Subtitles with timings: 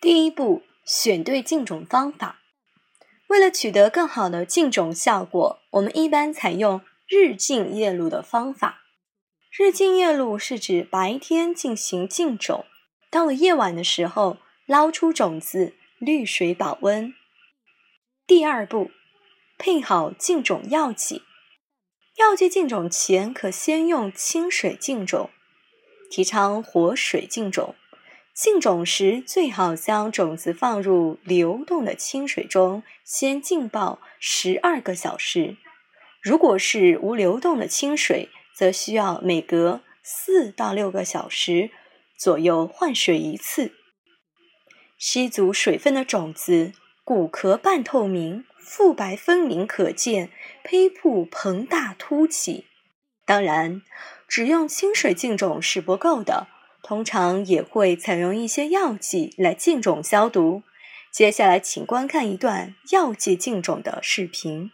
[0.00, 2.40] 第一步，选对浸种方法。
[3.26, 8.80] 为了取得更好的浸种效果，我们一般采用日浸夜露的方法。
[9.52, 12.64] 日浸夜露是指白天进行浸种，
[13.10, 17.12] 到了夜晚的时候捞出种子，滤水保温。
[18.26, 18.90] 第二步，
[19.58, 21.24] 配好浸种药剂。
[22.16, 25.28] 药剂浸种前可先用清水浸种，
[26.10, 27.74] 提倡活水浸种。
[28.40, 35.58] 浸种时最好将种子放入流动的清水中，先浸泡十二个小时。
[36.22, 41.70] 如果是无流动的清水，则需要每隔四到六个小时
[42.16, 43.72] 左右换水一次。
[44.96, 46.72] 吸足水分的种子，
[47.04, 50.30] 骨壳半透明，腹白分明可见，
[50.64, 52.64] 胚部膨大凸起。
[53.26, 53.82] 当然，
[54.26, 56.46] 只用清水浸种是不够的。
[56.82, 60.62] 通常也会采用一些药剂来浸种消毒。
[61.10, 64.70] 接下来，请观看一段药剂浸种的视频。